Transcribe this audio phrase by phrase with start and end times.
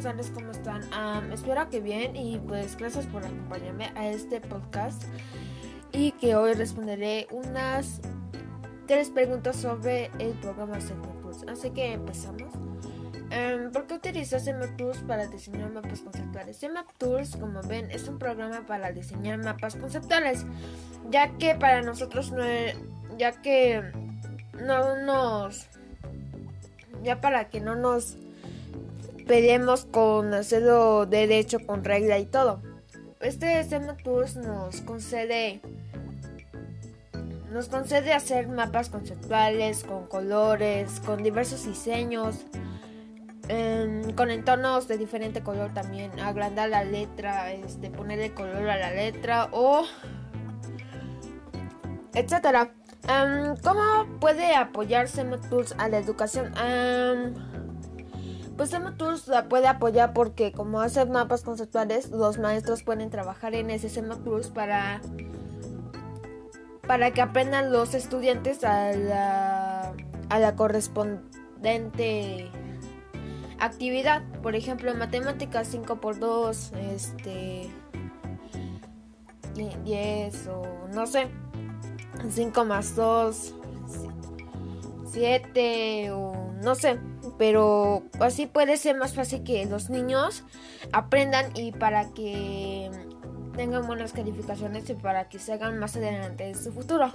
[0.00, 0.82] tardes, ¿cómo están?
[1.30, 5.04] espero que bien y pues gracias por acompañarme a este podcast
[5.92, 8.00] y que hoy responderé unas
[8.86, 10.78] tres preguntas sobre el programa
[11.20, 11.44] Plus.
[11.48, 12.50] Así que empezamos.
[13.74, 16.58] ¿Por qué utilizas Tools para diseñar mapas conceptuales?
[16.96, 20.46] Tools, como ven, es un programa para diseñar mapas conceptuales,
[21.10, 22.42] ya que para nosotros no,
[23.18, 23.82] ya que
[24.54, 25.66] no nos,
[27.02, 28.16] ya para que no nos
[29.32, 32.60] pedimos con hacerlo derecho, con regla y todo.
[33.20, 33.64] Este
[34.04, 35.62] Tools nos concede
[37.50, 42.44] nos concede hacer mapas conceptuales con colores, con diversos diseños,
[43.48, 46.18] Em, con entornos de diferente color también.
[46.20, 49.84] Agrandar la letra, este, ponerle color a la letra o
[52.14, 52.72] etcétera.
[53.08, 55.08] Em, ¿Cómo puede apoyar
[55.48, 56.52] Tools a la educación?
[56.52, 57.71] Um,
[58.56, 63.70] pues Tools la puede apoyar porque como hace mapas conceptuales, los maestros pueden trabajar en
[63.70, 65.00] ese Tools para
[66.86, 69.94] para que aprendan los estudiantes a la,
[70.28, 72.50] a la correspondiente
[73.58, 74.22] actividad.
[74.42, 77.70] Por ejemplo, en matemáticas 5 por 2, este
[79.84, 81.28] 10 o no sé,
[82.28, 83.54] 5 más 2,
[85.12, 86.98] 7 o no sé.
[87.38, 90.44] Pero así puede ser más fácil que los niños
[90.92, 92.90] aprendan y para que
[93.56, 97.12] tengan buenas calificaciones y para que se hagan más adelante en su futuro.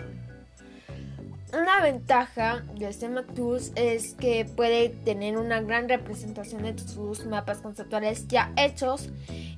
[1.54, 7.60] Una ventaja de este Tools es que puede tener una gran representación de sus mapas
[7.60, 9.10] conceptuales ya hechos.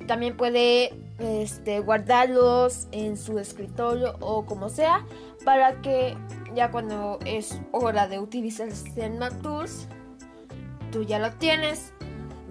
[0.06, 5.06] También puede este, guardarlos en su escritorio o como sea
[5.44, 6.18] para que
[6.56, 9.10] ya cuando es hora de utilizar este
[9.42, 9.88] Tools,
[10.92, 11.94] tú ya lo tienes,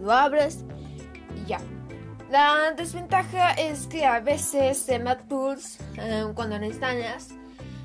[0.00, 0.64] lo abres
[1.36, 1.60] y ya.
[2.30, 4.86] La desventaja es que a veces
[5.28, 7.28] Tools, eh, cuando lo instalas,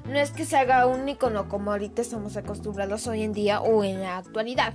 [0.05, 3.83] no es que se haga un icono como ahorita estamos acostumbrados hoy en día o
[3.83, 4.73] en la actualidad.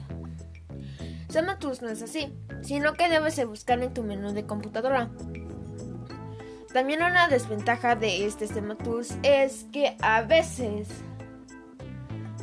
[1.61, 2.33] Tools no es así,
[2.63, 5.11] sino que debes de buscar en tu menú de computadora.
[6.73, 10.89] También una desventaja de este Tools es que a veces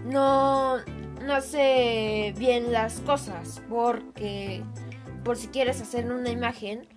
[0.06, 0.78] no,
[1.24, 4.64] no hace bien las cosas porque
[5.24, 6.88] por si quieres hacer una imagen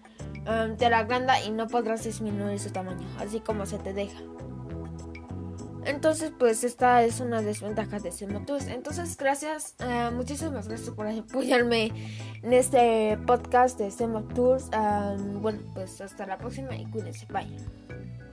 [0.46, 4.20] um, te la agranda y no podrás disminuir su tamaño, así como se te deja.
[5.88, 8.66] Entonces, pues esta es una desventaja de Tools.
[8.68, 11.90] Entonces, gracias, uh, muchísimas gracias por apoyarme
[12.42, 13.90] en este podcast de
[14.34, 14.68] Tools.
[15.40, 17.26] bueno, pues hasta la próxima y cuídense.
[17.32, 18.27] Bye.